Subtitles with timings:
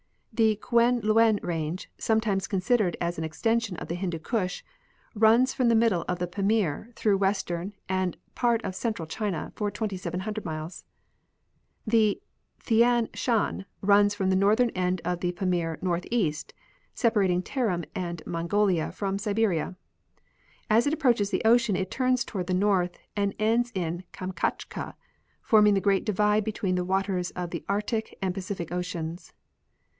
[0.33, 4.63] The Kuen Luen range, sometimes considered as an extension of the Hindu Kush,
[5.13, 9.69] runs from the middle of the Pamir through western and part of central China for
[9.69, 10.85] 2,700 miles.
[11.85, 12.19] The
[12.63, 16.55] Thian Shan runs from the northern end of the Pamir northeast,
[16.95, 19.75] sepa rating Tarim and INIongolia from Siberia.
[20.67, 24.95] As it approaches the ocean it turns toward the north and ends in Kamchatka,
[25.43, 29.33] forming the great divide between the waters of the Arctic and Pacific oceans.